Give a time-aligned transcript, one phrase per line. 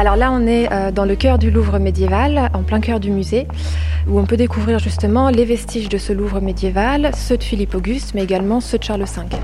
[0.00, 3.10] Alors là, on est euh, dans le cœur du Louvre médiéval, en plein cœur du
[3.10, 3.46] musée,
[4.08, 8.12] où on peut découvrir justement les vestiges de ce Louvre médiéval, ceux de Philippe Auguste,
[8.14, 9.36] mais également ceux de Charles V.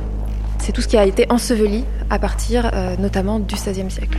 [0.56, 4.18] C'est tout ce qui a été enseveli à partir euh, notamment du XVIe siècle.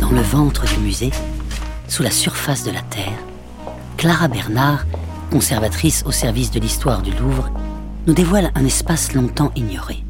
[0.00, 1.10] Dans le ventre du musée,
[1.86, 3.18] sous la surface de la Terre,
[3.98, 4.86] Clara Bernard,
[5.30, 7.50] conservatrice au service de l'histoire du Louvre,
[8.06, 10.02] nous dévoile un espace longtemps ignoré.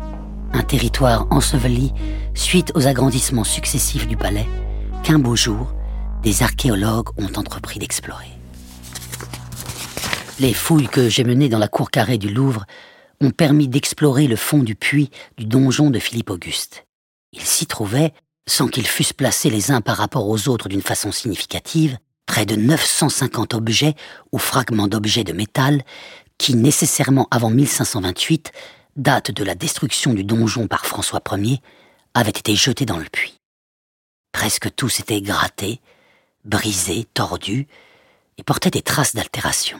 [0.52, 1.92] Un territoire enseveli
[2.36, 4.46] suite aux agrandissements successifs du palais
[5.02, 5.72] qu'un beau jour,
[6.22, 8.28] des archéologues ont entrepris d'explorer.
[10.38, 12.66] Les fouilles que j'ai menées dans la cour carrée du Louvre
[13.20, 16.86] ont permis d'explorer le fond du puits du donjon de Philippe Auguste.
[17.32, 18.12] Il s'y trouvait,
[18.46, 22.56] sans qu'ils fussent placés les uns par rapport aux autres d'une façon significative, près de
[22.56, 23.95] 950 objets
[24.32, 25.82] ou fragments d'objets de métal
[26.37, 28.52] qui, nécessairement avant 1528,
[28.96, 31.60] date de la destruction du donjon par François Ier,
[32.16, 33.38] avaient été jetés dans le puits.
[34.32, 35.80] Presque tous étaient grattés,
[36.46, 37.66] brisés, tordus,
[38.38, 39.78] et portaient des traces d'altération.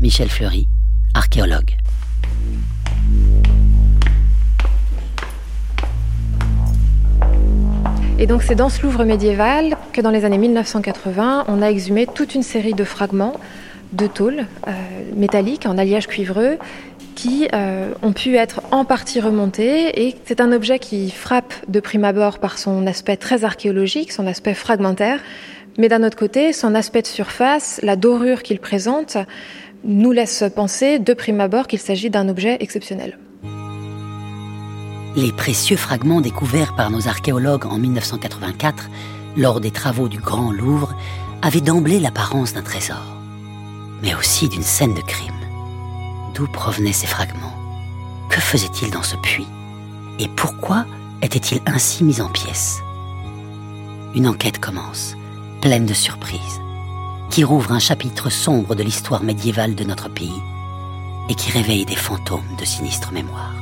[0.00, 0.68] Michel Fleury,
[1.12, 1.76] archéologue.
[8.18, 12.06] Et donc c'est dans ce Louvre médiéval que dans les années 1980, on a exhumé
[12.06, 13.38] toute une série de fragments
[13.92, 14.72] de tôle euh,
[15.14, 16.58] métalliques en alliage cuivreux
[17.14, 21.80] qui euh, ont pu être en partie remontés et c'est un objet qui frappe de
[21.80, 25.20] prime abord par son aspect très archéologique, son aspect fragmentaire,
[25.78, 29.16] mais d'un autre côté, son aspect de surface, la dorure qu'il présente,
[29.84, 33.18] nous laisse penser de prime abord qu'il s'agit d'un objet exceptionnel.
[35.16, 38.88] Les précieux fragments découverts par nos archéologues en 1984,
[39.36, 40.94] lors des travaux du Grand Louvre,
[41.42, 43.16] avaient d'emblée l'apparence d'un trésor,
[44.02, 45.41] mais aussi d'une scène de crime.
[46.34, 47.56] D'où provenaient ces fragments?
[48.30, 49.46] Que faisait-il dans ce puits?
[50.18, 50.86] Et pourquoi
[51.20, 52.80] était-il ainsi mis en pièces?
[54.14, 55.14] Une enquête commence,
[55.60, 56.60] pleine de surprises,
[57.30, 60.42] qui rouvre un chapitre sombre de l'histoire médiévale de notre pays
[61.28, 63.54] et qui réveille des fantômes de sinistres mémoires.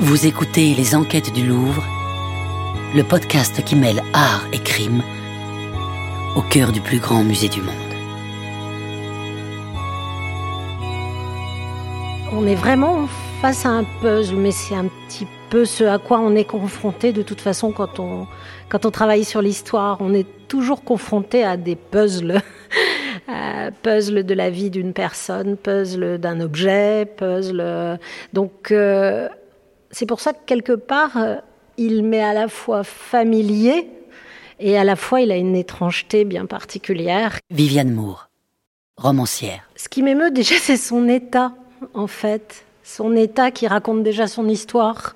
[0.00, 1.84] Vous écoutez Les Enquêtes du Louvre,
[2.94, 5.02] le podcast qui mêle art et crime
[6.36, 7.91] au cœur du plus grand musée du monde.
[12.34, 13.08] On est vraiment
[13.42, 17.12] face à un puzzle, mais c'est un petit peu ce à quoi on est confronté
[17.12, 18.26] de toute façon quand on,
[18.70, 19.98] quand on travaille sur l'histoire.
[20.00, 22.40] On est toujours confronté à des puzzles.
[23.28, 27.98] Euh, puzzle de la vie d'une personne, puzzle d'un objet, puzzle.
[28.32, 29.28] Donc, euh,
[29.92, 31.36] c'est pour ça que quelque part, euh,
[31.76, 33.88] il m'est à la fois familier
[34.58, 37.38] et à la fois il a une étrangeté bien particulière.
[37.50, 38.28] Viviane Moore,
[38.96, 39.70] romancière.
[39.76, 41.52] Ce qui m'émeut déjà, c'est son état
[41.94, 42.64] en fait.
[42.84, 45.14] Son état qui raconte déjà son histoire.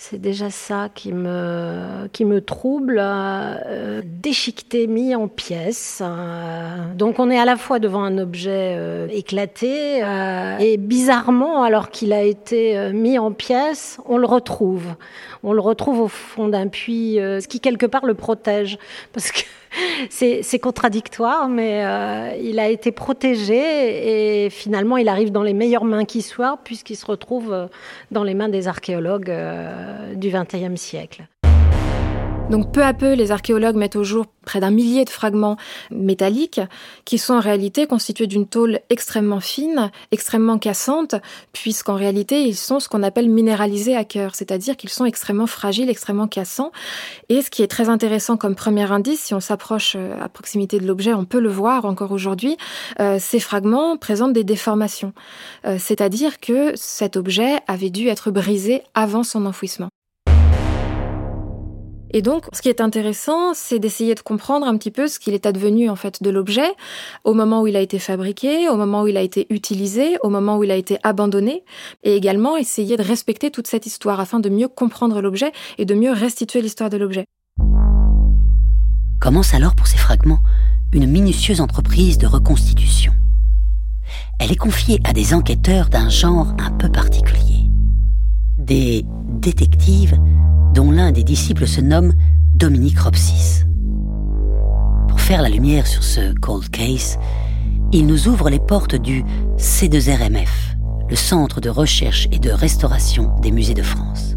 [0.00, 6.00] C'est déjà ça qui me, qui me trouble, euh, déchiqueté, mis en pièces.
[6.04, 6.94] Euh.
[6.94, 10.00] donc on est à la fois devant un objet euh, éclaté
[10.60, 14.94] et bizarrement, alors qu'il a été mis en pièces, on le retrouve.
[15.42, 18.78] On le retrouve au fond d'un puits, ce qui quelque part le protège.
[19.12, 19.40] Parce que
[20.10, 25.84] c'est contradictoire, mais euh, il a été protégé et finalement il arrive dans les meilleures
[25.84, 27.66] mains qui soient, puisqu'il se retrouve euh,
[28.10, 31.26] dans les mains des archéologues euh, du XXe siècle.
[32.50, 35.58] Donc peu à peu, les archéologues mettent au jour près d'un millier de fragments
[35.90, 36.62] métalliques
[37.04, 41.14] qui sont en réalité constitués d'une tôle extrêmement fine, extrêmement cassante,
[41.52, 45.90] puisqu'en réalité ils sont ce qu'on appelle minéralisés à cœur, c'est-à-dire qu'ils sont extrêmement fragiles,
[45.90, 46.72] extrêmement cassants.
[47.28, 50.80] Et ce qui est très intéressant comme premier indice, si on s'approche euh, à proximité
[50.80, 52.56] de l'objet, on peut le voir encore aujourd'hui,
[52.98, 55.12] euh, ces fragments présentent des déformations,
[55.66, 59.90] euh, c'est-à-dire que cet objet avait dû être brisé avant son enfouissement.
[62.10, 65.34] Et donc, ce qui est intéressant, c'est d'essayer de comprendre un petit peu ce qu'il
[65.34, 66.70] est advenu en fait de l'objet
[67.24, 70.30] au moment où il a été fabriqué, au moment où il a été utilisé, au
[70.30, 71.64] moment où il a été abandonné,
[72.04, 75.94] et également essayer de respecter toute cette histoire afin de mieux comprendre l'objet et de
[75.94, 77.24] mieux restituer l'histoire de l'objet.
[79.20, 80.40] Commence alors pour ces fragments
[80.92, 83.12] une minutieuse entreprise de reconstitution.
[84.38, 87.66] Elle est confiée à des enquêteurs d'un genre un peu particulier.
[88.56, 89.04] Des
[89.40, 90.18] détectives
[90.78, 92.12] dont l'un des disciples se nomme
[92.54, 93.64] Dominique Ropsis.
[95.08, 97.18] Pour faire la lumière sur ce cold case,
[97.90, 99.24] il nous ouvre les portes du
[99.56, 100.76] C2RMF,
[101.10, 104.36] le Centre de recherche et de restauration des musées de France.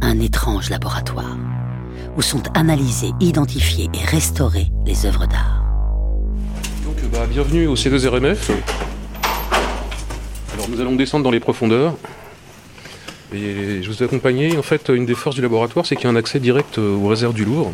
[0.00, 1.36] Un étrange laboratoire
[2.16, 5.62] où sont analysées, identifiées et restaurées les œuvres d'art.
[7.12, 8.50] Bah, bienvenue au C2RMF.
[10.54, 11.98] Alors, nous allons descendre dans les profondeurs.
[13.34, 14.56] Et je vous ai accompagné.
[14.56, 16.94] En fait, une des forces du laboratoire, c'est qu'il y a un accès direct euh,
[16.94, 17.72] aux réserves du Louvre.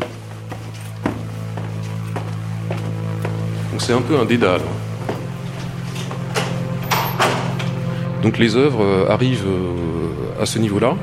[3.71, 4.61] Donc c'est un peu un dédale.
[8.23, 10.95] Donc les œuvres euh, arrivent euh, à ce niveau-là.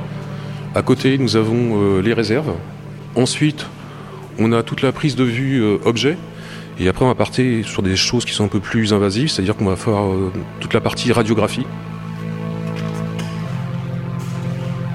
[0.75, 2.53] À côté, nous avons les réserves.
[3.17, 3.67] Ensuite,
[4.39, 6.17] on a toute la prise de vue objet.
[6.79, 9.57] Et après, on va partir sur des choses qui sont un peu plus invasives, c'est-à-dire
[9.57, 10.01] qu'on va faire
[10.61, 11.67] toute la partie radiographie.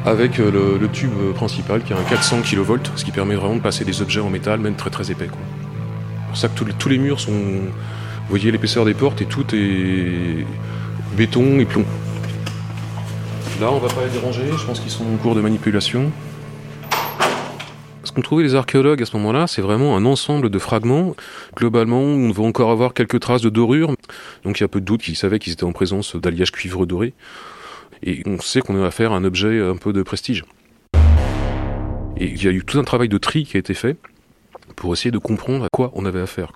[0.05, 3.61] Avec euh, le, tube principal qui a un 400 kV, ce qui permet vraiment de
[3.61, 5.29] passer des objets en métal, même très très épais.
[5.29, 7.31] C'est pour ça que tous les, murs sont.
[7.31, 10.45] Vous voyez l'épaisseur des portes et tout est
[11.15, 11.85] béton et plomb.
[13.59, 16.11] Là, on va pas les déranger, je pense qu'ils sont en cours de manipulation.
[18.03, 21.15] Ce qu'ont trouvé les archéologues à ce moment-là, c'est vraiment un ensemble de fragments.
[21.55, 23.95] Globalement, on va encore avoir quelques traces de dorure.
[24.43, 26.85] Donc il y a peu de doute qu'ils savaient qu'ils étaient en présence d'alliage cuivre
[26.85, 27.13] doré.
[28.03, 30.44] Et on sait qu'on a affaire à un objet un peu de prestige.
[32.18, 33.97] Et il y a eu tout un travail de tri qui a été fait
[34.75, 36.51] pour essayer de comprendre à quoi on avait affaire.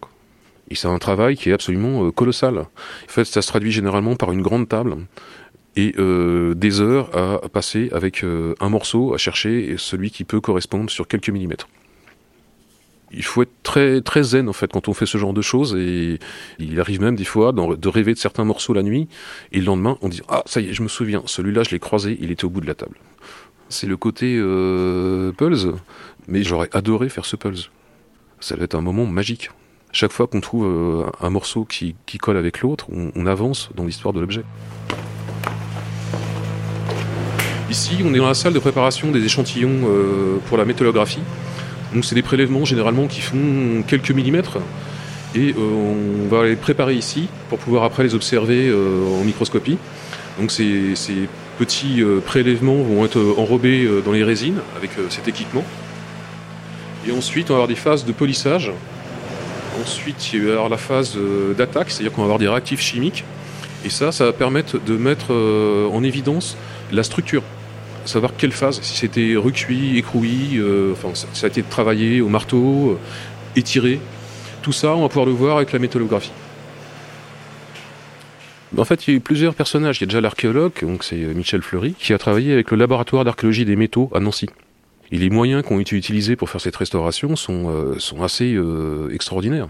[0.69, 2.59] Et c'est un travail qui est absolument euh, colossal.
[2.59, 2.67] En
[3.07, 4.97] fait, ça se traduit généralement par une grande table
[5.75, 10.41] et euh, des heures à passer avec euh, un morceau, à chercher celui qui peut
[10.41, 11.67] correspondre sur quelques millimètres
[13.11, 15.75] il faut être très zen en fait quand on fait ce genre de choses.
[15.75, 16.19] Et
[16.59, 19.07] il arrive même des fois de rêver de certains morceaux la nuit.
[19.51, 21.23] Et le lendemain on dit ah ça y est je me souviens.
[21.25, 22.97] Celui-là je l'ai croisé il était au bout de la table.
[23.69, 25.67] C'est le côté euh, pulse.
[26.27, 27.71] Mais j'aurais adoré faire ce pulse.
[28.39, 29.49] Ça va être un moment magique.
[29.91, 34.13] Chaque fois qu'on trouve euh, un morceau qui, colle avec l'autre on, avance dans l'histoire
[34.13, 34.43] de l'objet.
[37.71, 41.21] Ici, on est dans la salle de préparation des échantillons euh, pour la métallographie.
[41.93, 44.59] Donc c'est des prélèvements généralement qui font quelques millimètres
[45.35, 49.77] et euh, on va les préparer ici pour pouvoir après les observer euh, en microscopie.
[50.39, 50.95] Donc ces,
[51.59, 55.63] petits euh, prélèvements vont être enrobés dans les résines avec cet équipement.
[57.07, 58.71] Et ensuite on va avoir des phases de polissage.
[59.81, 61.17] Ensuite il va y avoir la phase
[61.57, 63.23] d'attaque, c'est-à-dire qu'on va avoir des réactifs chimiques.
[63.85, 66.57] Et ça, ça va permettre de mettre en évidence
[66.91, 67.43] la structure
[68.05, 72.91] savoir quelle phase, si c'était recuit, écroué, euh, enfin, ça, a été travaillé au marteau,
[72.91, 72.97] euh,
[73.55, 73.99] étiré.
[74.61, 76.31] Tout ça, on va pouvoir le voir avec la métallographie.
[78.77, 79.97] En fait, il y a eu plusieurs personnages.
[79.97, 82.77] Il y a déjà l'archéologue, donc c'est euh, Michel Fleury, qui a travaillé avec le
[82.77, 84.47] laboratoire d'archéologie des métaux à Nancy.
[85.11, 88.55] Et les moyens qui ont été utilisés pour faire cette restauration sont, sont assez
[89.11, 89.69] extraordinaires.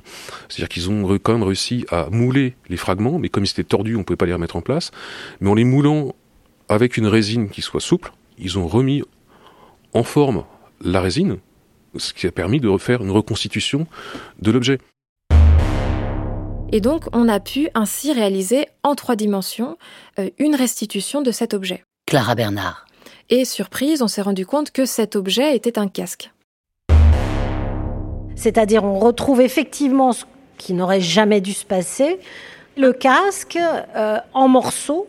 [0.50, 3.96] C'est-à-dire qu'ils ont quand même réussi à mouler les fragments, mais comme ils étaient tordus,
[3.96, 4.92] on ne pouvait pas les remettre en place.
[5.40, 6.14] Mais en les moulant
[6.70, 9.04] avec une résine qui soit souple, ils ont remis
[9.94, 10.46] en forme
[10.82, 11.38] la résine,
[11.98, 13.88] ce qui a permis de refaire une reconstitution
[14.42, 14.80] de l'objet.
[16.72, 19.78] Et donc, on a pu ainsi réaliser en trois dimensions
[20.20, 21.84] euh, une restitution de cet objet.
[22.06, 22.86] Clara Bernard.
[23.30, 26.32] Et surprise, on s'est rendu compte que cet objet était un casque.
[28.36, 30.26] C'est-à-dire, on retrouve effectivement ce
[30.58, 32.20] qui n'aurait jamais dû se passer,
[32.78, 35.08] le casque euh, en morceaux,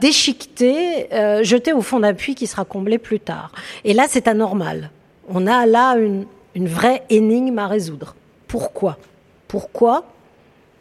[0.00, 3.52] déchiqueté, euh, jeté au fond d'appui qui sera comblé plus tard.
[3.84, 4.90] Et là, c'est anormal.
[5.28, 8.16] On a là une vraie énigme à résoudre.
[8.48, 8.98] Pourquoi?
[9.48, 10.04] Pourquoi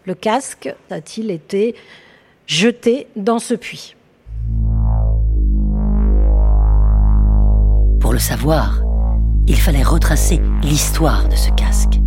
[0.06, 1.76] le casque a-t-il été
[2.48, 3.96] jeté dans ce puits?
[8.00, 8.82] Pour le savoir,
[9.48, 12.00] il fallait retracer l'histoire de ce casque.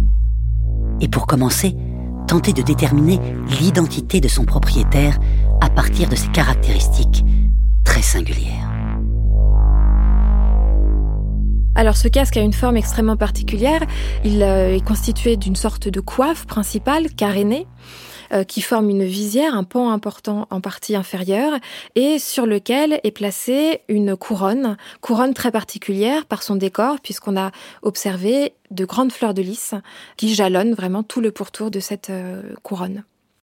[1.00, 1.76] Et pour commencer,
[2.26, 3.20] tenter de déterminer
[3.60, 5.18] l'identité de son propriétaire
[5.60, 7.24] à partir de ses caractéristiques
[7.84, 8.70] très singulières.
[11.76, 13.82] Alors ce casque a une forme extrêmement particulière.
[14.24, 17.66] Il euh, est constitué d'une sorte de coiffe principale carénée
[18.48, 21.52] qui forme une visière, un pan important en partie inférieure,
[21.94, 27.50] et sur lequel est placée une couronne, couronne très particulière par son décor, puisqu'on a
[27.82, 29.74] observé de grandes fleurs de lys
[30.16, 33.04] qui jalonnent vraiment tout le pourtour de cette euh, couronne.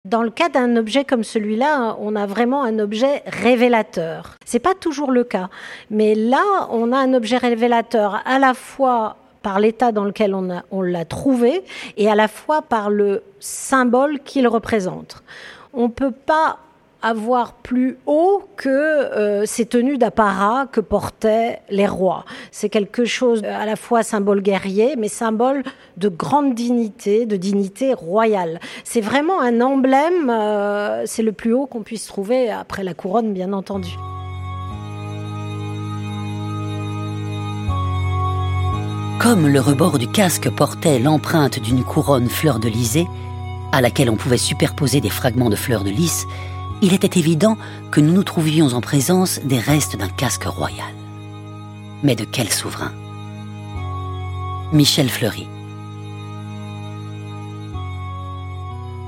[0.05, 4.37] Dans le cas d'un objet comme celui-là, on a vraiment un objet révélateur.
[4.45, 5.49] C'est pas toujours le cas,
[5.89, 10.83] mais là, on a un objet révélateur à la fois par l'état dans lequel on,
[10.83, 11.63] l'a trouvé
[11.99, 15.23] et à la fois par le symbole qu'il représente.
[15.75, 16.59] On ne peut pas
[17.03, 22.25] avoir plus haut que euh, ces tenues d'apparat que portaient les rois.
[22.51, 25.63] C'est quelque chose à la fois symbole guerrier, mais symbole
[25.99, 28.59] de grande dignité, de dignité royale.
[28.83, 33.35] C'est vraiment un emblème, euh, c'est le plus haut qu'on puisse trouver après la couronne,
[33.35, 33.91] bien entendu.
[39.25, 43.07] Comme le rebord du casque portait l'empreinte d'une couronne fleur de lysée,
[43.73, 46.27] à laquelle on pouvait superposer des fragments de fleurs de lys,
[46.83, 47.57] il était évident
[47.91, 50.93] que nous nous trouvions en présence des restes d'un casque royal.
[52.03, 52.93] Mais de quel souverain?
[54.73, 55.49] Michel Fleury.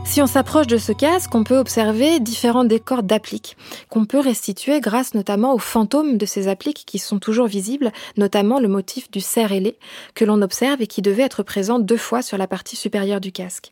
[0.07, 3.57] Si on s'approche de ce casque, on peut observer différents décors d'appliques
[3.91, 8.59] qu'on peut restituer grâce notamment aux fantômes de ces appliques qui sont toujours visibles, notamment
[8.61, 9.77] le motif du cerf ailé
[10.15, 13.31] que l'on observe et qui devait être présent deux fois sur la partie supérieure du
[13.31, 13.71] casque.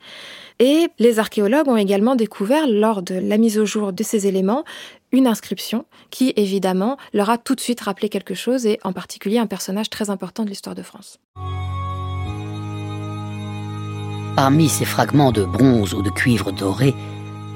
[0.58, 4.64] Et les archéologues ont également découvert, lors de la mise au jour de ces éléments,
[5.12, 9.38] une inscription qui, évidemment, leur a tout de suite rappelé quelque chose, et en particulier
[9.38, 11.20] un personnage très important de l'histoire de France.
[14.36, 16.94] Parmi ces fragments de bronze ou de cuivre doré,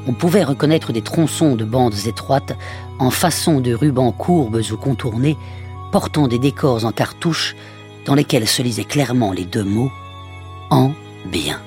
[0.06, 2.56] on pouvait reconnaître des tronçons de bandes étroites
[3.00, 5.36] en façon de rubans courbes ou contournés,
[5.90, 7.56] portant des décors en cartouches
[8.04, 9.90] dans lesquels se lisaient clairement les deux mots
[10.70, 10.92] en
[11.26, 11.60] bien.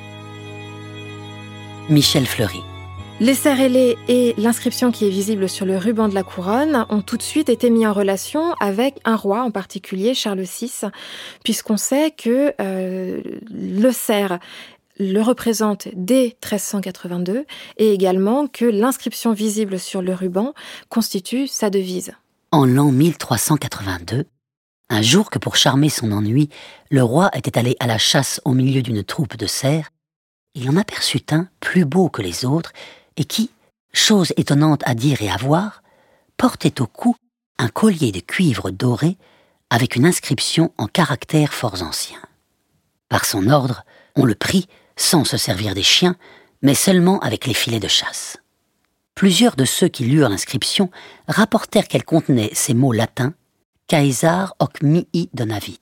[1.89, 2.63] Michel Fleury.
[3.21, 7.17] Les serrélés et l'inscription qui est visible sur le ruban de la couronne ont tout
[7.17, 10.71] de suite été mis en relation avec un roi, en particulier Charles VI,
[11.43, 14.39] puisqu'on sait que euh, le cerf
[15.01, 17.45] le représente dès 1382
[17.77, 20.53] et également que l'inscription visible sur le ruban
[20.89, 22.13] constitue sa devise.
[22.51, 24.25] En l'an 1382,
[24.89, 26.49] un jour que pour charmer son ennui,
[26.91, 29.89] le roi était allé à la chasse au milieu d'une troupe de cerfs,
[30.53, 32.73] il en aperçut un plus beau que les autres
[33.17, 33.49] et qui,
[33.93, 35.81] chose étonnante à dire et à voir,
[36.37, 37.15] portait au cou
[37.57, 39.17] un collier de cuivre doré
[39.69, 42.21] avec une inscription en caractères fort anciens.
[43.09, 44.67] Par son ordre, on le prit
[45.01, 46.15] sans se servir des chiens,
[46.61, 48.37] mais seulement avec les filets de chasse.
[49.15, 50.89] Plusieurs de ceux qui lurent l'inscription
[51.27, 53.33] rapportèrent qu'elle contenait ces mots latins
[53.87, 55.81] Caesar hoc mihi donavit.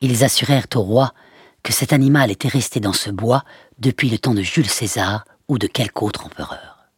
[0.00, 1.14] Ils assurèrent au roi
[1.62, 3.44] que cet animal était resté dans ce bois
[3.78, 6.88] depuis le temps de Jules César ou de quelque autre empereur.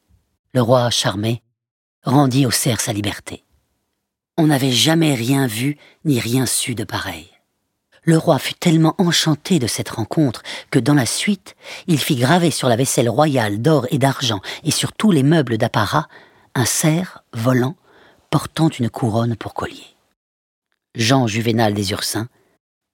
[0.55, 1.43] Le roi, charmé,
[2.05, 3.45] rendit au cerf sa liberté.
[4.39, 7.34] On n'avait jamais rien vu ni rien su de pareil
[8.05, 11.57] le roi fut tellement enchanté de cette rencontre que dans la suite,
[11.87, 15.59] il fit graver sur la vaisselle royale d'or et d'argent et sur tous les meubles
[15.59, 16.09] d'apparat
[16.55, 17.77] un cerf volant
[18.31, 19.97] portant une couronne pour collier.
[20.95, 22.29] Jean Juvénal des Ursins,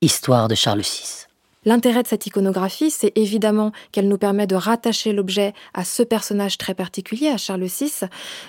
[0.00, 1.26] Histoire de Charles VI.
[1.66, 6.56] L'intérêt de cette iconographie, c'est évidemment qu'elle nous permet de rattacher l'objet à ce personnage
[6.56, 8.06] très particulier, à Charles VI,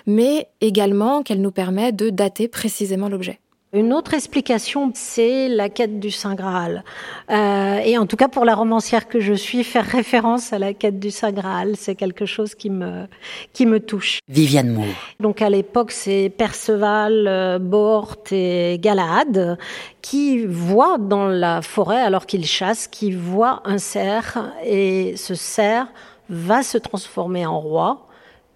[0.07, 3.40] mais également qu'elle nous permet de dater précisément l'objet.
[3.73, 6.83] Une autre explication, c'est la quête du Saint Graal.
[7.29, 10.73] Euh, et en tout cas, pour la romancière que je suis, faire référence à la
[10.73, 13.07] quête du Saint Graal, c'est quelque chose qui me,
[13.53, 14.19] qui me touche.
[14.27, 14.87] Viviane Moore.
[15.21, 19.57] Donc à l'époque, c'est Perceval, euh, Bort et Galahad
[20.01, 24.37] qui voient dans la forêt, alors qu'ils chassent, qui voient un cerf.
[24.65, 25.87] Et ce cerf
[26.29, 28.07] va se transformer en roi,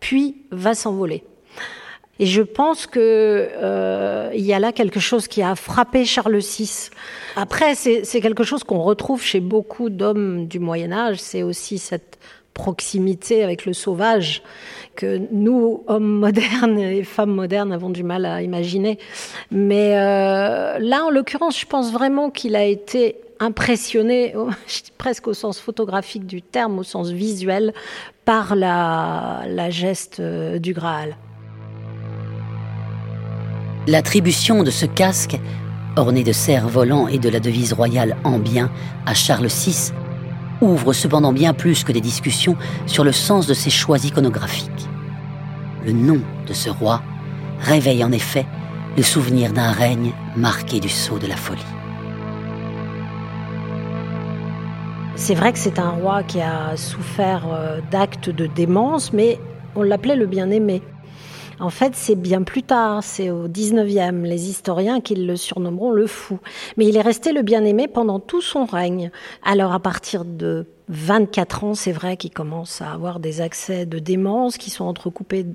[0.01, 1.23] puis va s'envoler.
[2.19, 6.37] Et je pense que euh, il y a là quelque chose qui a frappé Charles
[6.37, 6.89] VI.
[7.35, 11.17] Après, c'est quelque chose qu'on retrouve chez beaucoup d'hommes du Moyen Âge.
[11.19, 12.17] C'est aussi cette
[12.53, 14.41] proximité avec le sauvage
[14.95, 18.97] que nous, hommes modernes et femmes modernes, avons du mal à imaginer.
[19.51, 24.33] Mais euh, là, en l'occurrence, je pense vraiment qu'il a été impressionné,
[24.97, 27.73] presque au sens photographique du terme, au sens visuel,
[28.23, 31.17] par la, la geste euh, du Graal.
[33.87, 35.39] L'attribution de ce casque,
[35.95, 38.71] orné de cerfs volants et de la devise royale en bien
[39.05, 39.91] à Charles VI,
[40.59, 42.55] ouvre cependant bien plus que des discussions
[42.87, 44.89] sur le sens de ses choix iconographiques.
[45.85, 47.03] Le nom de ce roi
[47.61, 48.47] réveille en effet
[48.97, 51.61] le souvenir d'un règne marqué du sceau de la folie.
[55.15, 59.39] C'est vrai que c'est un roi qui a souffert euh, d'actes de démence, mais
[59.75, 60.81] on l'appelait le bien-aimé.
[61.59, 66.05] En fait, c'est bien plus tard, c'est au 19e, les historiens qui le surnommeront le
[66.05, 66.39] fou.
[66.75, 69.09] Mais il est resté le bien-aimé pendant tout son règne.
[69.43, 73.99] Alors à partir de 24 ans, c'est vrai qu'il commence à avoir des accès de
[73.99, 75.45] démence qui sont entrecoupés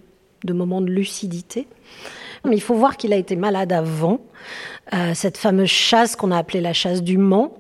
[0.45, 1.67] de moments de lucidité.
[2.45, 4.21] Mais il faut voir qu'il a été malade avant.
[4.93, 7.55] Euh, cette fameuse chasse qu'on a appelée la chasse du Mans,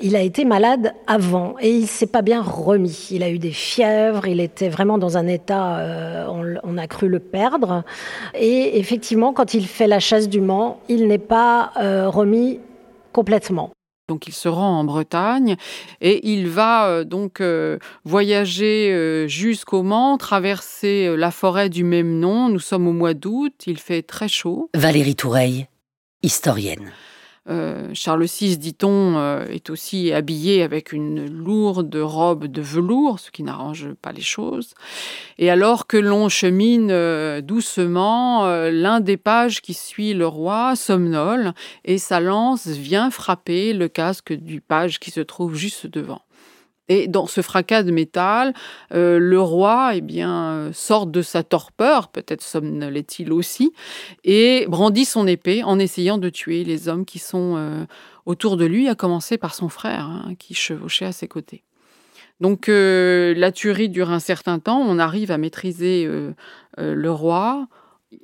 [0.00, 3.08] il a été malade avant et il s'est pas bien remis.
[3.10, 7.08] Il a eu des fièvres, il était vraiment dans un état, euh, on, a cru
[7.08, 7.84] le perdre.
[8.34, 12.60] Et effectivement, quand il fait la chasse du Mans, il n'est pas euh, remis
[13.12, 13.72] complètement.
[14.10, 15.54] Donc il se rend en Bretagne
[16.00, 22.18] et il va euh, donc euh, voyager euh, jusqu'au Mans, traverser la forêt du même
[22.18, 22.48] nom.
[22.48, 24.68] Nous sommes au mois d'août, il fait très chaud.
[24.74, 25.68] Valérie Toureille,
[26.24, 26.90] historienne.
[27.48, 33.30] Euh, Charles VI, dit-on, euh, est aussi habillé avec une lourde robe de velours, ce
[33.30, 34.74] qui n'arrange pas les choses.
[35.38, 41.54] Et alors que l'on chemine euh, doucement, l'un des pages qui suit le roi somnole
[41.84, 46.22] et sa lance vient frapper le casque du page qui se trouve juste devant.
[46.90, 48.52] Et dans ce fracas de métal,
[48.92, 53.72] euh, le roi eh bien, sort de sa torpeur, peut-être somnolait-il aussi,
[54.24, 57.84] et brandit son épée en essayant de tuer les hommes qui sont euh,
[58.26, 61.62] autour de lui, à commencer par son frère, hein, qui chevauchait à ses côtés.
[62.40, 66.10] Donc euh, la tuerie dure un certain temps, on arrive à maîtriser
[66.76, 67.68] le roi.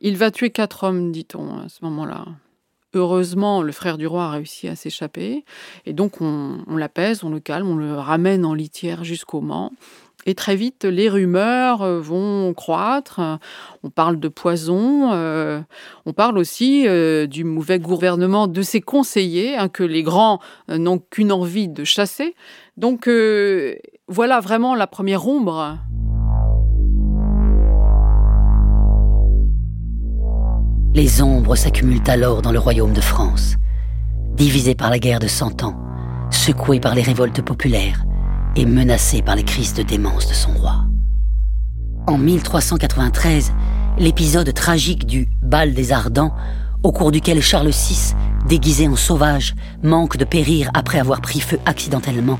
[0.00, 2.24] Il va tuer quatre hommes, dit-on, à ce moment-là.
[2.96, 5.44] Heureusement, le frère du roi a réussi à s'échapper.
[5.84, 9.70] Et donc, on, l'apaise, on le calme, on le ramène en litière jusqu'au Mans.
[10.24, 13.20] Et très vite, les rumeurs euh, vont croître.
[13.82, 15.12] On parle de poison.
[15.12, 15.60] Euh,
[16.06, 20.98] on parle aussi euh, du mauvais gouvernement de ses conseillers, hein, que les grands n'ont
[20.98, 22.34] qu'une envie de chasser.
[22.78, 23.10] Donc,
[24.08, 25.78] voilà vraiment la première ombre
[30.96, 33.56] Les ombres s'accumulent alors dans le royaume de France,
[34.34, 35.78] divisé par la guerre de Cent Ans,
[36.30, 38.02] secoué par les révoltes populaires
[38.56, 40.86] et menacé par les crises de démence de son roi.
[42.06, 43.52] En 1393,
[43.98, 46.34] l'épisode tragique du Bal des Ardents,
[46.82, 48.14] au cours duquel Charles VI,
[48.48, 52.38] déguisé en sauvage, manque de périr après avoir pris feu accidentellement,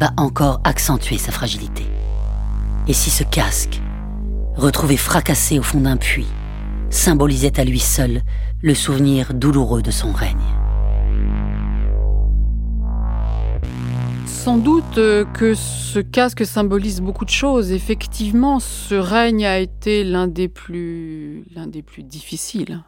[0.00, 1.84] va encore accentuer sa fragilité.
[2.88, 3.82] Et si ce casque,
[4.54, 6.32] retrouvé fracassé au fond d'un puits,
[6.90, 8.22] symbolisait à lui seul
[8.62, 10.36] le souvenir douloureux de son règne.
[14.26, 17.72] Sans doute euh, que ce casque symbolise beaucoup de choses.
[17.72, 22.80] Effectivement, ce règne a été l'un des plus, l'un des plus difficiles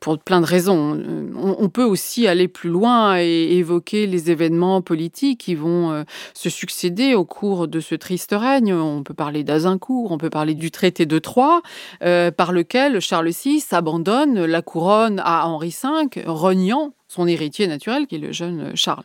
[0.00, 0.96] pour plein de raisons.
[0.96, 6.02] Euh, on, peut aussi aller plus loin et évoquer les événements politiques qui vont euh,
[6.34, 8.72] se succéder au cours de ce triste règne.
[8.72, 11.60] On peut parler d'Azincourt, on peut parler du traité de Troyes,
[12.02, 18.06] euh, par lequel Charles VI abandonne la couronne à Henri V, reniant son héritier naturel,
[18.06, 19.04] qui est le jeune Charles.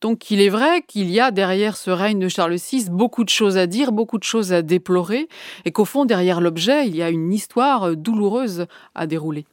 [0.00, 3.30] Donc il est vrai qu'il y a derrière ce règne de Charles VI beaucoup de
[3.30, 5.28] choses à dire, beaucoup de choses à déplorer,
[5.64, 9.46] et qu'au fond, derrière l'objet, il y a une histoire douloureuse à dérouler.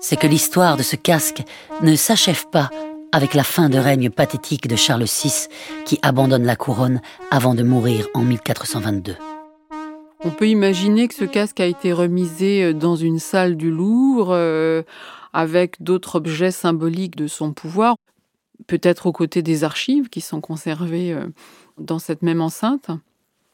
[0.00, 1.42] C'est que l'histoire de ce casque
[1.82, 2.70] ne s'achève pas
[3.10, 5.48] avec la fin de règne pathétique de Charles VI
[5.84, 9.16] qui abandonne la couronne avant de mourir en 1422.
[10.24, 14.30] On peut imaginer que ce casque a été remisé euh, dans une salle du Louvre
[14.32, 14.82] euh,
[15.32, 17.96] avec d'autres objets symboliques de son pouvoir,
[18.66, 21.26] peut-être aux côtés des archives qui sont conservées euh,
[21.78, 22.90] dans cette même enceinte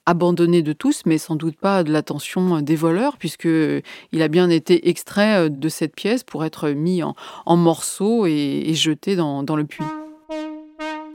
[0.07, 4.51] abandonné de tous, mais sans doute pas de l'attention des voleurs, puisque il a bien
[4.51, 7.15] été extrait euh, de cette pièce pour être mis en,
[7.57, 9.85] morceaux et, jeté dans, dans le puits.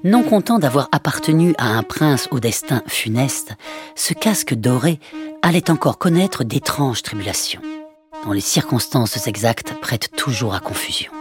[0.04, 3.56] Non content d'avoir appartenu à un prince au destin funeste,
[3.96, 5.00] ce casque doré
[5.42, 7.62] allait encore connaître d'étranges tribulations,
[8.24, 11.12] dont les circonstances exactes prêtent toujours à confusion.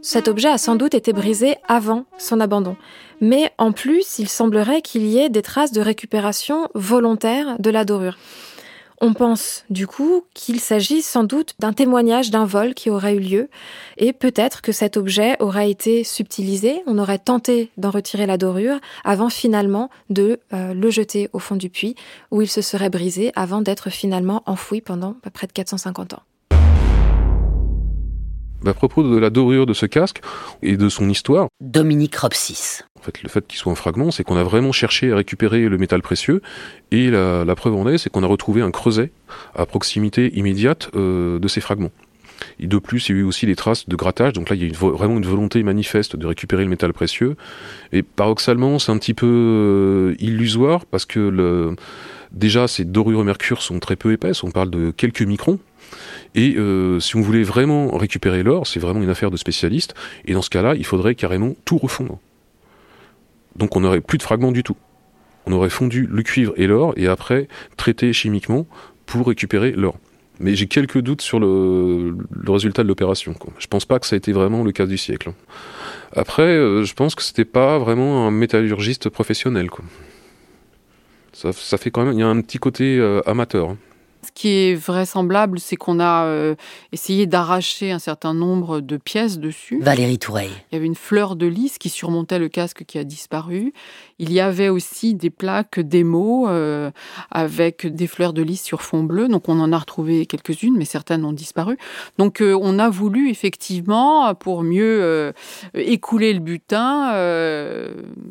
[0.00, 2.76] Cet objet a sans doute été brisé avant son abandon.
[3.20, 7.84] Mais en plus, il semblerait qu'il y ait des traces de récupération volontaire de la
[7.84, 8.16] dorure.
[9.00, 13.20] On pense du coup qu'il s'agit sans doute d'un témoignage d'un vol qui aurait eu
[13.20, 13.48] lieu
[13.96, 18.80] et peut-être que cet objet aurait été subtilisé, on aurait tenté d'en retirer la dorure
[19.04, 21.94] avant finalement de euh, le jeter au fond du puits
[22.32, 26.22] où il se serait brisé avant d'être finalement enfoui pendant près de 450 ans.
[28.66, 30.20] À propos de la dorure de ce casque
[30.62, 31.48] et de son histoire.
[31.60, 32.82] Dominique Ropsis.
[32.98, 35.68] En fait, le fait qu'il soit en fragment, c'est qu'on a vraiment cherché à récupérer
[35.68, 36.42] le métal précieux.
[36.90, 39.12] Et la, preuve en est, c'est qu'on a retrouvé un creuset
[39.54, 41.92] à proximité immédiate euh, de ces fragments.
[42.60, 44.32] Et de plus, il y a eu aussi des traces de grattage.
[44.32, 47.36] Donc là, il y a vraiment une volonté manifeste de récupérer le métal précieux.
[47.92, 51.76] Et paradoxalement, c'est un petit peu euh, illusoire parce que le,
[52.32, 54.42] déjà, ces dorures mercure sont très peu épaisses.
[54.42, 55.58] On parle de quelques microns.
[56.34, 59.94] Et euh, si on voulait vraiment récupérer l'or, c'est vraiment une affaire de spécialistes.
[60.26, 62.18] Et dans ce cas-là, il faudrait carrément tout refondre.
[63.56, 64.76] Donc on n'aurait plus de fragments du tout.
[65.46, 68.66] On aurait fondu le cuivre et l'or et après traité chimiquement
[69.06, 69.96] pour récupérer l'or.
[70.40, 73.34] Mais j'ai quelques doutes sur le, résultat de l'opération.
[73.58, 75.32] Je pense pas que ça a été vraiment le cas du siècle.
[76.14, 79.68] Après, euh, je pense que c'était pas vraiment un métallurgiste professionnel.
[81.32, 83.70] Ça, il y a un petit côté euh, amateur.
[83.70, 83.78] Hein
[84.28, 86.54] Ce qui est vraisemblable, c'est qu'on a euh,
[86.92, 89.80] essayé d'arracher un certain nombre de pièces dessus.
[89.80, 90.52] Valérie Toureille.
[90.70, 93.72] Il y avait une fleur de lys qui surmontait le casque qui a disparu.
[94.18, 96.90] Il y avait aussi des plaques démo euh,
[97.30, 99.28] avec des fleurs de lys sur fond bleu.
[99.28, 101.78] Donc on en a retrouvé quelques-unes, mais certaines ont disparu.
[102.18, 105.32] Donc euh, on a voulu effectivement, pour mieux
[105.72, 107.14] écouler le butin,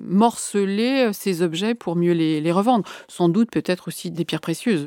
[0.05, 2.87] morceler ces objets pour mieux les, les revendre.
[3.07, 4.85] Sans doute peut-être aussi des pierres précieuses.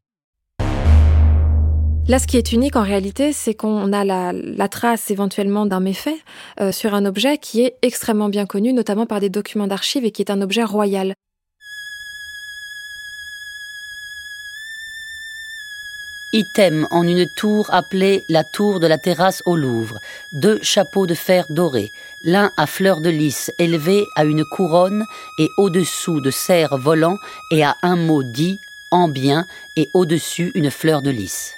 [2.11, 6.19] Là, ce qui est unique en réalité, c'est qu'on a la, trace éventuellement d'un méfait
[6.61, 10.11] euh, sur un objet qui est extrêmement bien connu, notamment par des documents d'archives et
[10.11, 11.15] qui est un objet royal.
[16.33, 20.01] Item en une tour appelée la tour de la terrasse au Louvre.
[20.33, 21.93] Deux chapeaux de fer dorés,
[22.25, 25.05] l'un à fleur de lys élevé à une couronne
[25.39, 27.19] et au-dessous de cerfs volants
[27.53, 28.59] et à un mot dit
[28.91, 29.47] en bien
[29.77, 31.55] et au-dessus une fleur de lys.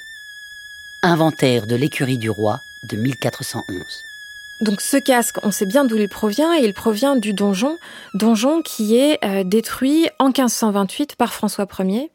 [1.05, 4.05] Inventaire de l'écurie du roi de 1411.
[4.61, 7.77] Donc ce casque, on sait bien d'où il provient, et il provient du donjon,
[8.15, 12.13] donjon qui est euh, détruit en 1528 par François Ier,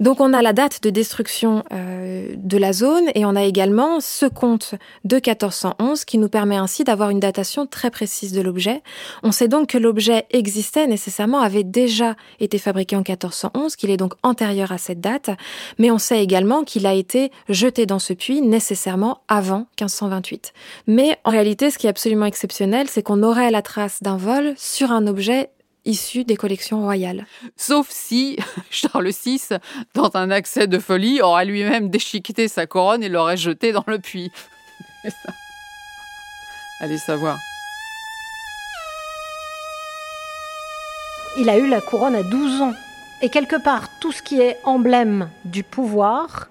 [0.00, 4.00] donc on a la date de destruction euh, de la zone et on a également
[4.00, 8.82] ce compte de 1411 qui nous permet ainsi d'avoir une datation très précise de l'objet.
[9.22, 13.98] On sait donc que l'objet existait nécessairement, avait déjà été fabriqué en 1411, qu'il est
[13.98, 15.30] donc antérieur à cette date,
[15.78, 20.52] mais on sait également qu'il a été jeté dans ce puits nécessairement avant 1528.
[20.86, 24.54] Mais en réalité, ce qui est absolument exceptionnel, c'est qu'on aurait la trace d'un vol
[24.56, 25.50] sur un objet
[25.84, 27.26] issus des collections royales.
[27.56, 28.36] Sauf si
[28.70, 29.40] Charles VI,
[29.94, 33.98] dans un accès de folie, aurait lui-même déchiqueté sa couronne et l'aurait jetée dans le
[33.98, 34.30] puits.
[36.80, 37.38] Allez savoir.
[41.38, 42.74] Il a eu la couronne à 12 ans.
[43.22, 46.48] Et quelque part, tout ce qui est emblème du pouvoir,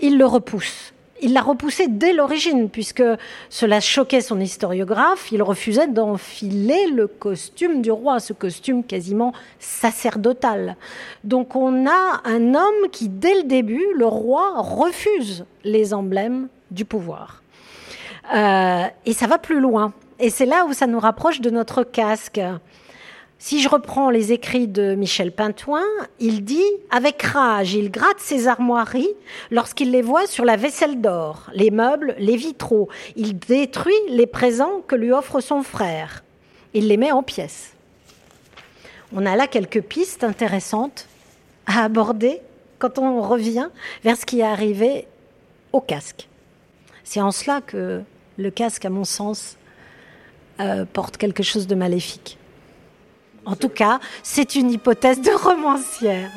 [0.00, 3.02] il le repousse il l'a repoussé dès l'origine, puisque
[3.48, 5.32] cela choquait son historiographe.
[5.32, 10.76] Il refusait d'enfiler le costume du roi, ce costume quasiment sacerdotal.
[11.24, 16.84] Donc on a un homme qui, dès le début, le roi refuse les emblèmes du
[16.84, 17.42] pouvoir.
[18.34, 19.92] Euh, et ça va plus loin.
[20.18, 22.40] Et c'est là où ça nous rapproche de notre casque.
[23.38, 25.84] Si je reprends les écrits de Michel Pintoin,
[26.20, 29.14] il dit Avec rage, il gratte ses armoiries
[29.50, 32.88] lorsqu'il les voit sur la vaisselle d'or, les meubles, les vitraux.
[33.14, 36.24] Il détruit les présents que lui offre son frère.
[36.72, 37.74] Il les met en pièces.
[39.14, 41.06] On a là quelques pistes intéressantes
[41.66, 42.40] à aborder
[42.78, 43.68] quand on revient
[44.02, 45.06] vers ce qui est arrivé
[45.72, 46.26] au casque.
[47.04, 48.02] C'est en cela que
[48.38, 49.56] le casque, à mon sens,
[50.58, 52.38] euh, porte quelque chose de maléfique.
[53.46, 56.30] En tout cas, c'est une hypothèse de romancière.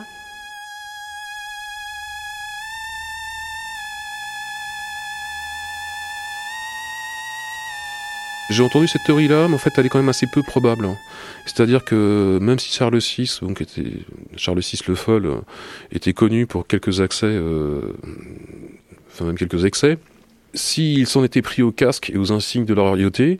[8.51, 10.87] J'ai entendu cette théorie-là, mais en fait, elle est quand même assez peu probable.
[11.45, 13.39] C'est-à-dire que même si Charles VI,
[14.37, 15.35] Charles VI le Foll, euh,
[15.91, 17.81] était connu pour quelques accès, euh,
[19.11, 19.97] enfin même quelques excès,
[20.53, 23.39] s'il s'en était pris au casque et aux insignes de la royauté,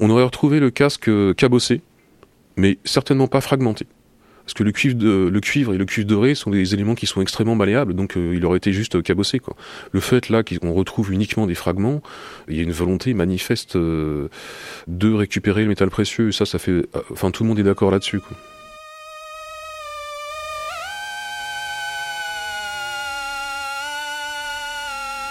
[0.00, 1.80] on aurait retrouvé le casque euh, cabossé,
[2.58, 3.86] mais certainement pas fragmenté.
[4.44, 7.94] Parce que le cuivre, et le cuivre doré sont des éléments qui sont extrêmement malléables,
[7.94, 9.40] donc euh, il aurait été juste cabossé.
[9.40, 9.54] Quoi.
[9.92, 12.02] Le fait là qu'on retrouve uniquement des fragments,
[12.48, 14.28] il y a une volonté manifeste euh,
[14.86, 16.32] de récupérer le métal précieux.
[16.32, 18.20] ça, ça fait, euh, enfin tout le monde est d'accord là-dessus.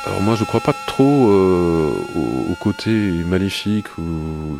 [0.06, 2.92] Alors moi je crois pas trop au, au, côté
[3.26, 4.60] maléfique ou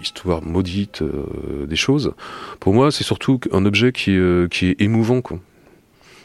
[0.00, 2.12] histoire maudite euh, des choses.
[2.60, 5.20] Pour moi, c'est surtout un objet qui, euh, qui est émouvant,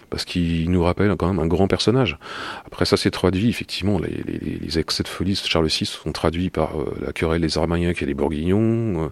[0.10, 2.17] parce qu'il nous rappelle quand même un grand personnage.
[2.65, 6.79] Après ça s'est traduit, effectivement, les, excès de folie de Charles VI sont traduits par
[6.79, 9.12] euh, la querelle des Armagnacs et des Bourguignons,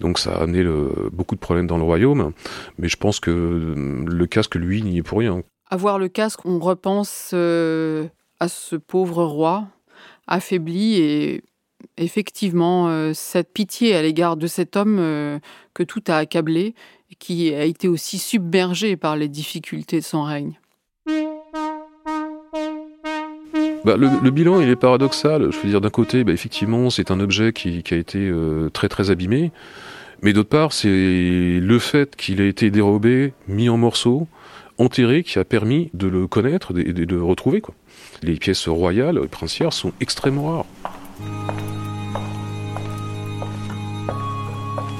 [0.00, 0.64] donc ça a amené
[1.12, 2.32] beaucoup de problèmes dans le royaume,
[2.78, 5.42] mais je pense que le casque, lui, n'y est pour rien.
[5.70, 9.68] Avoir le casque, on repense à ce pauvre roi
[10.28, 11.42] affaibli et
[11.96, 15.38] effectivement euh, cette pitié à l'égard de cet homme euh,
[15.74, 16.74] que tout a accablé,
[17.18, 20.58] qui a été aussi submergé par les difficultés de son règne.
[23.84, 25.50] Bah, le, bilan, il est paradoxal.
[25.50, 28.88] Je veux dire, d'un côté, bah, effectivement, c'est un objet qui, a été euh, très
[28.88, 29.50] très abîmé,
[30.20, 34.28] mais d'autre part, c'est le fait qu'il a été dérobé, mis en morceaux,
[34.78, 37.62] enterré, qui a permis de le connaître et de, le retrouver.
[38.22, 40.66] Les pièces royales, princières, sont extrêmement rares.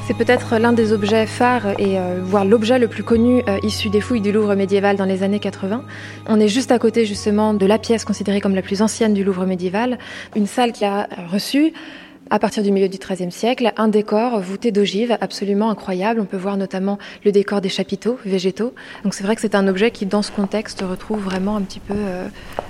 [0.09, 3.91] C'est peut-être l'un des objets phares et euh, voire l'objet le plus connu euh, issu
[3.91, 5.85] des fouilles du Louvre médiéval dans les années 80.
[6.29, 9.23] On est juste à côté justement de la pièce considérée comme la plus ancienne du
[9.23, 9.99] Louvre médiéval,
[10.35, 11.75] une salle qui a reçu
[12.31, 16.21] à partir du milieu du XIIIe siècle, un décor voûté d'ogives absolument incroyable.
[16.21, 18.73] On peut voir notamment le décor des chapiteaux végétaux.
[19.05, 21.81] Donc c'est vrai que c'est un objet qui, dans ce contexte, retrouve vraiment un petit
[21.81, 22.29] peu euh,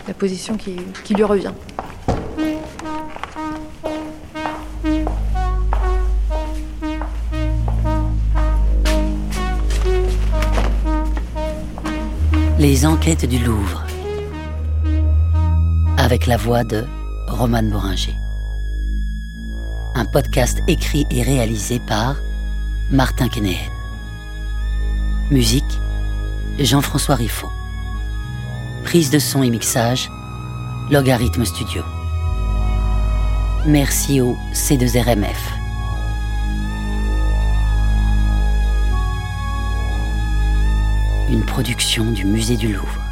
[0.09, 1.53] la position qui lui revient.
[12.85, 13.83] Enquêtes du Louvre.
[15.97, 16.85] Avec la voix de
[17.27, 18.14] Roman Boringer.
[19.95, 22.17] Un podcast écrit et réalisé par
[22.91, 23.59] Martin Kenéen.
[25.31, 25.64] Musique
[26.59, 27.51] Jean-François Riffaut.
[28.85, 30.09] Prise de son et mixage
[30.91, 31.83] Logarithme Studio.
[33.67, 35.58] Merci au C2RMF.
[41.31, 43.08] Une production du Musée du Louvre.